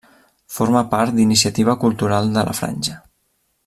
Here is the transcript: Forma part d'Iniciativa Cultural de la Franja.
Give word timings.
Forma 0.55 0.81
part 0.93 1.15
d'Iniciativa 1.19 1.77
Cultural 1.85 2.35
de 2.39 2.49
la 2.51 2.57
Franja. 2.63 3.01